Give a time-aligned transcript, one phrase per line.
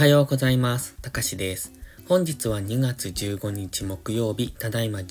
[0.00, 0.96] おはようございます。
[1.02, 1.74] たかしです。
[2.08, 5.04] 本日は2月15日木曜日、ただいま11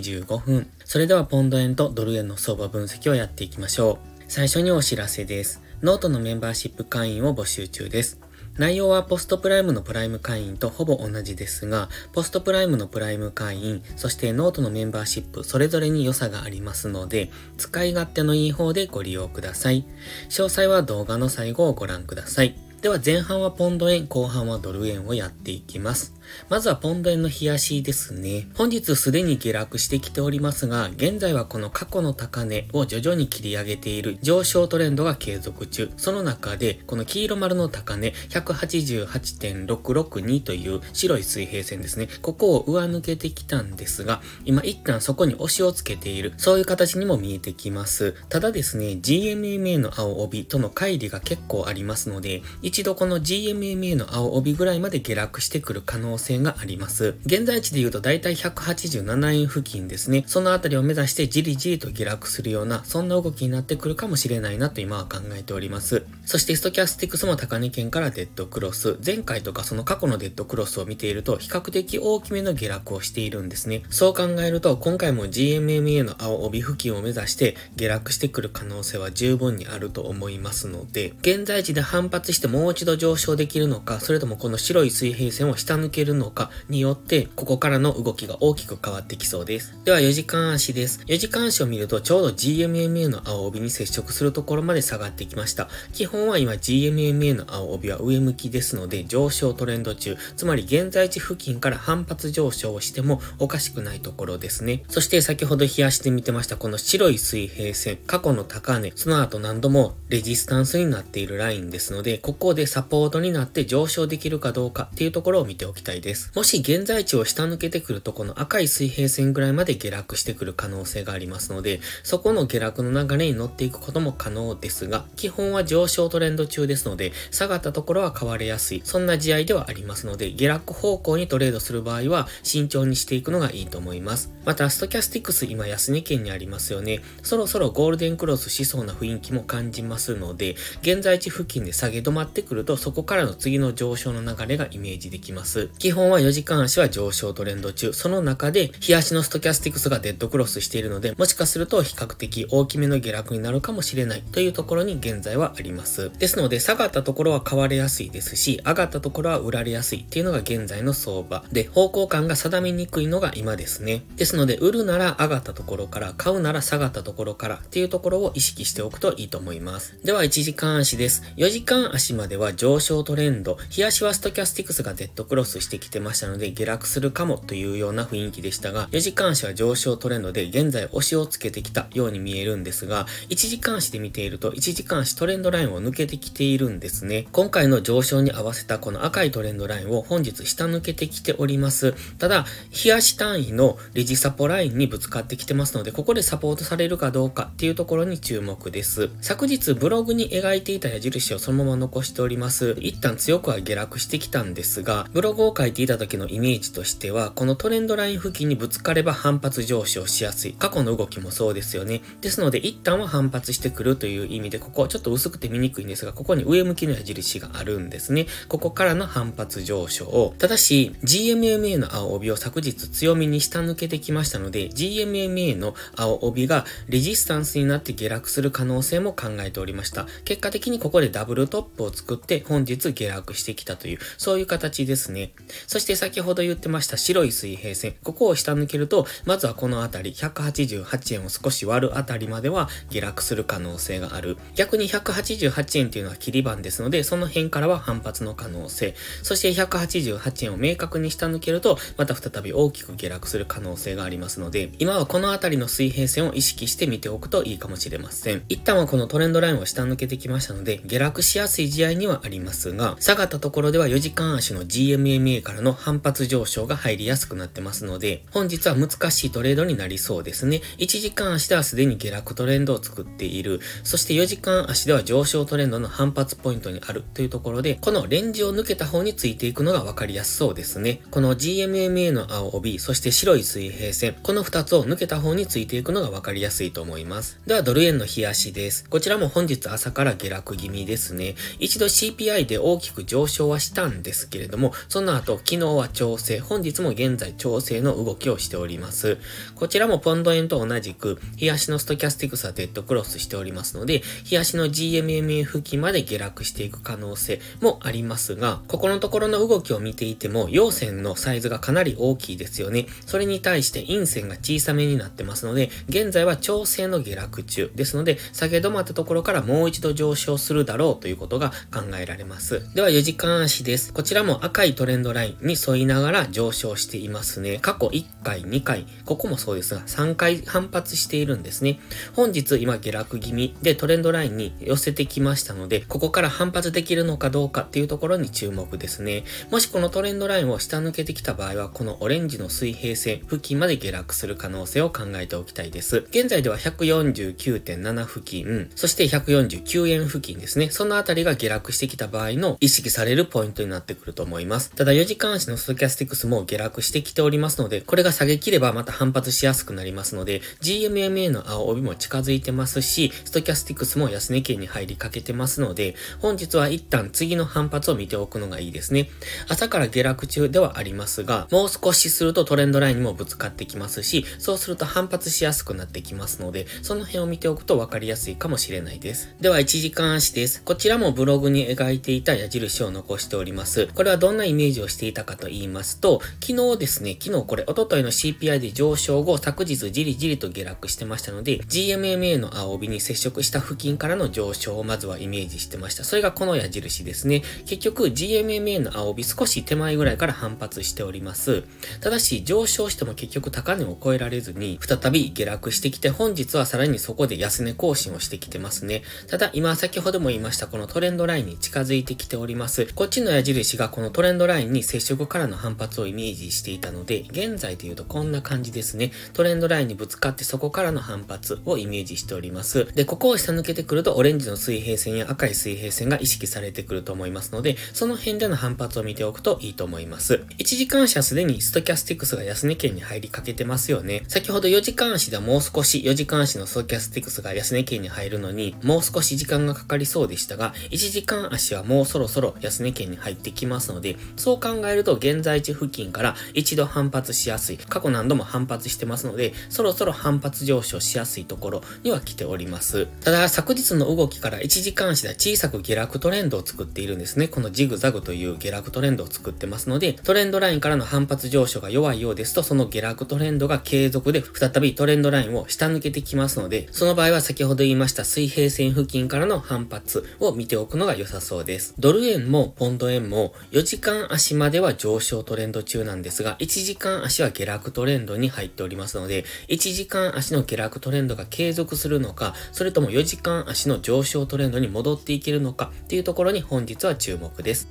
[0.00, 0.70] 時25分。
[0.86, 4.22] それではポンド円とドル円の相場分析をやっていきましょう。
[4.26, 5.60] 最初にお知らせです。
[5.82, 8.18] ノートのメンバーシップ会員を募集中です。
[8.56, 19.84] 内容は PostPrime のプライム会員とほぼ同じですが、 PostPrime のプライム会員、そしてノートのメンバーシップ、それぞれに良さがありますので、使い勝手のいい方でご利用ください。
[20.30, 22.67] 詳細は動画の最後をご覧ください。
[22.80, 26.14] では前半はポンド円、後半はドル円をやっていきます。
[26.48, 28.46] まずはポンド円の冷やしですね。
[28.54, 35.90] 本日すでに下落してきておりますが、現在はこの過去の高値を徐々に切り上げている上昇トレンドが継続中。
[35.96, 42.08] その中で、この黄色丸の高値、188.662という白い水平線ですね。
[42.22, 48.14] ここを上抜けてきたんですが、今一旦そこに押しをつけている、そういう形にも見えてきます。
[48.28, 57.14] ただですね、GMMA の青帯との乖離が結構ありますので、一度この GMMA の青帯ぐらいまで下落してくる可能性があります。
[57.24, 60.24] 現在地で言うと大体187円付近ですね。
[60.26, 66.04] そのあたりを目指してじりじりと下落するような、そんな動きになってくるかもしれないなと今は考えております。
[66.26, 68.98] そしてストキャスティクスも高値圏からデッドクロス。
[69.04, 73.82] 前回とかその過去のデッドクロスを見ていると比較的大きめの下落をしているんですね。
[73.88, 89.78] そう考えると今回も GMMA の青帯付近を目指して下落してくる可能性は十分にあると思いますので、現在地で反発してももう一度上昇できるのか、それともこの白い水平線を下抜けるのかによって、ここからの動きが大きく変わってきそうです。
[89.84, 90.98] では4時間足です。
[91.06, 95.68] 4時間足を見るとちょうど GMMA の青帯に接触するところまで下がってきました。
[95.92, 104.82] 基本は今 GMMA の青帯は上向きですので上昇トレンド中、つまり現在地付近から反発上昇をしてもおかしくないところですね。
[104.88, 116.32] そして先ほど冷やしてみてましたこの白い水平線、過去の高値、その後何度もレジスタンスになっているラインですので、ここでサポートになって上昇できるかどうかっていうところを見ておきたいです。
[116.34, 134.32] もし現在地を下抜けてくるとこの赤い水平線ぐらいまで下落してくる可能性がありますので、そこの下落の流れに乗っていくことも可能ですが、基本は上昇トレンド中ですので、下がったところは買われやすい、そんな試合ではありますので、下落方向にトレードする場合は慎重にしていくのがいいと思います。
[134.44, 137.02] また、ストキャスティクス今安値圏にありますよね。
[137.22, 145.68] そろそろゴールデンクロスしそうな雰囲気も感じますので、現在地付近で下げ止まっててくると、そこからの次の上昇の流れがイメージできます。
[145.78, 156.10] 基本は4時間足は上昇トレンド中、その中で、日足のストキャスティクスがデッドクロスしているので、もしかすると比較的大きめの下落になるかもしれないというところに現在はあります。
[156.18, 161.44] ですので、下がったところは買われやすいですし、上がったところは売られやすいっていうのが現在の相場。
[161.50, 164.04] で、方向感が定めにくいのが今ですね。
[164.16, 169.98] ですので、売るなら上がったところから、買うなら下がったところからっていうところを意識しておくといいと思います。
[170.04, 171.22] では、1時間足です。
[171.36, 187.26] 4時間足まででは上昇トレンド、日足はストキャスティクスがデッドクロスしてきてましたので、下落するかもというような雰囲気でしたが、4時間足は上昇トレンドで現在押しをつけてきたように見えるんですが、1時間足で見ていると、1時間足トレンドラインを抜けてきているんですね。
[187.32, 191.94] 今回の上昇に合わせたこの赤いトレンドラインを本日下抜けてきております。
[192.18, 199.08] ただ、日足単位のレジサポラインにぶつかってきてますので、ここでサポートされるかどうかっていうところに注目です。
[199.22, 202.76] 昨日ブログに描いていた矢印をそのまま残してております。
[202.80, 210.54] 一旦強くは下落してきたんですが、ブログを書いていた時のイメージとしては、このトレンドライン付近にぶつかれば反発上昇しやすい。
[210.54, 212.02] 過去の動きもそうですよね。
[212.20, 218.26] ですので、一旦は反発してくるという意味で、ここちょっと薄くて見にくいんですが、ここに上向きの矢印があるんですね。
[218.48, 220.34] ここからの反発上昇を。
[220.38, 230.06] ただし、GMMA の青帯を昨日強みに下抜けてきましたので、GMMA の青帯がレジスタンスになって下落する可能性も考えておりました。
[230.24, 235.32] 結果的にここでダブルトップを作って本日下落してきたという、そういう形ですね。
[235.66, 237.94] そして先ほど言ってました白い水平線。
[238.02, 244.36] ここを下抜けると、まずはこのあたり、188円を少し割るあたりまでは下落する可能性がある。
[244.54, 248.94] 逆に188円っていうのは切り板ですので、その辺からは反発の可能性。
[249.22, 258.42] そして188円を明確に下抜けると、また再び大きく下落する可能性がありますので、今はこのあたりの水平線を意識して見ておくといいかもしれません。
[258.48, 270.62] 一旦はこのトレンドラインを下抜けてきましたので、下落しやすい試合ににはありますが、下がったところでは4時間足の GMMA からの反発上昇が入りやすくなってますので、本日は難しいトレードになりそうですね。
[270.78, 273.60] 1時間足ではすでに下落トレンドを作っている。
[273.84, 281.02] そして4時間足では上昇トレンドの反発ポイントにあるというところで、このレンジを抜けた方についていくのが分かりやすそうですね。
[281.10, 287.40] この GMMA の青帯、そして白い水平線、この2つを抜けた方についていくのが分かりやすいと思います。
[287.46, 288.84] では、ドル円の日足です。
[288.88, 291.34] こちらも本日朝から下落気味ですね。
[291.78, 299.18] 一度 CPI で大きく上昇はしたんですけれども、その後、昨日は調整、本日も現在調整の動きをしております。
[299.54, 312.86] こちらもポンド円と同じく、日足のストキャスティクスはデッドクロスしておりますので、日足の GMMA 付近まで下落していく可能性もありますが、ここのところの動きを見ていても、陽線のサイズがかなり大きいですよね。
[313.06, 322.62] それに対して陰線が小さめになってますので、現在は調整の下落中ですので、下げ止まったところからもう一度上昇するだろうということが考えられます。
[322.74, 323.92] では4時間足です。
[323.92, 327.58] こちらも赤いトレンドラインに沿いながら上昇していますね。
[327.60, 331.80] 過去1回、2回、ここもそうですが、3回反発しているんですね。
[332.14, 339.24] 本日今下落気味でトレンドラインに寄せてきましたので、ここから反発できるのかどうかっていうところに注目ですね。
[339.50, 346.04] もしこのトレンドラインを下抜けてきた場合は、このオレンジの水平線付近まで下落する可能性を考えておきたいです。
[346.10, 350.70] 現在では149.7付近、そして149円付近ですね。
[350.70, 354.70] そのあたりが下落してきた場合の意識されるポイントになってくると思います。
[354.70, 369.10] ただ4時間足のストキャスティクスも下落してきておりますので、これが下げ切ればまた反発しやすくなりますので、GMMA の青帯も近づいてますし、ストキャスティクスも安値圏に入りかけてますので、本日は一旦次の反発を見ておくのがいいですね。
[369.48, 379.34] 朝から下落中ではありますが、もう少しするとトレンドラインにもぶつかってきますし、そうすると反発しやすくなってきますので、その辺を見ておくと分かりやすいかもしれないです。
[379.40, 380.62] では1時間足です。
[380.62, 383.88] こちらもブログに描いていた矢印を残しております。
[383.88, 396.04] これはどんなイメージをしていたかと言いますと、昨日ですね、昨日これ、おとといの CPI で上昇後、昨日じりじりと下落してましたので、GMMA の青帯に接触した付近からの上昇をまずはイメージしてました。
[396.04, 397.42] それがこの矢印ですね。
[397.66, 401.64] 結局、GMMA の青帯少し手前ぐらいから反発しております。
[402.00, 409.02] ただし、上昇しても結局高値を超えられずに、再び下落してきて、本日はさらにそこで安値更新をしてきてますね。
[409.28, 412.86] ただ、今先ほども言いました、このトレンドラインに近づいてきております。
[412.94, 419.12] こっちの矢印がこのトレンドラインに接触からの反発をイメージしていたので、現在で言うとこんな感じですね。
[419.32, 422.86] トレンドラインにぶつかってそこからの反発をイメージしております。
[422.94, 430.44] で、ここを下抜けてくるとオレンジの水平線や赤い水平線が意識されてくると思いますので、その辺での反発を見ておくといいと思います。
[430.58, 434.24] 1時間足はすでにストキャスティクスが安値圏に入りかけてますよね。
[434.28, 447.76] 先ほど4時間足ではもう少し4時間足のストキャスティクスが安値圏に入るのに、もう少し時間がかかりそうでしたが、1時間足はもうそろそろ安値圏に入ってきますので、そう考えると現在地付近から一度反発しやすい。
[447.76, 453.06] 過去何度も反発してますので、そろそろ反発上昇しやすいところには来ております。
[453.22, 457.48] ただ、昨日の動きから1時間足で小さく下落トレンドを作っているんですね。
[457.48, 471.94] このジグザグという下落トレンドを作ってますので、トレンドラインからの反発上昇が弱いようですと、その下落トレンドが継続で再びトレンドラインを下抜けてきますので、その場合は先ほど言いました水平線付近からの反発を見ておくのが良さそうです。
[471.98, 487.88] ドル円もポンド円も4時間足までは上昇トレンド中なんですが、1時間足は下落トレンドに入っておりますので、1時間足の下落トレンドが継続するのか、それとも4時間足の上昇トレンドに戻っていけるのかっていうところに本日は注目です。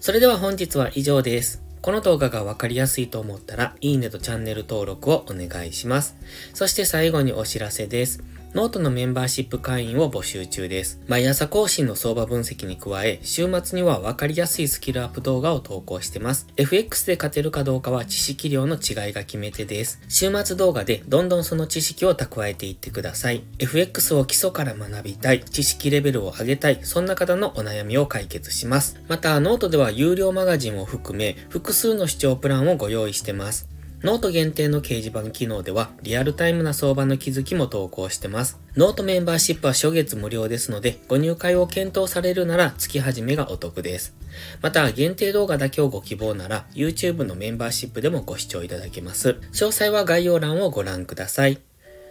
[0.00, 1.62] それでは本日は以上です。
[1.82, 6.16] この動画がわかりやすいと思ったら、いいねとチャンネル登録をお願いします。
[6.52, 8.22] そして最後にお知らせです。
[8.54, 11.00] ノートのメンバーシップ会員を募集中です。
[11.06, 16.46] 毎朝更新の相場分析に加え、週末には分かりやすいスキルアップ動画を投稿してます。
[16.56, 20.00] FX で勝てるかどうかは知識量の違いが決め手です。
[20.08, 23.42] 週末動画でどんどんその知識を蓄えていってください。
[23.58, 29.00] FX を基礎から学びたい、知識レベルを上げたい、そんな方のお悩みを解決します。
[29.08, 33.75] また、ノートでは有料マガジンを含め、複数の視聴プランをご用意してます。
[34.06, 38.60] ノート限定の掲示板機能では、リアルタイムな相場の気づきも投稿してます。
[38.76, 44.14] ノートメンバーシップは初月無料ですので、ご入会を検討されるなら月始めがお得です。
[44.62, 49.40] また、限定動画だけをご希望なら、YouTube のメンバーシップでもご視聴いただけます。
[49.50, 51.58] 詳細は概要欄をご覧ください。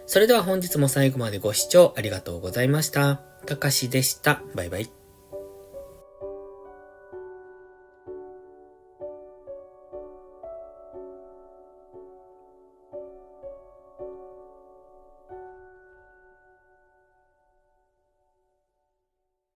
[0.04, 3.22] それでは本日も最後までご視聴ありがとうございました。
[3.46, 4.42] たかしでした。
[4.54, 5.05] バイバイ。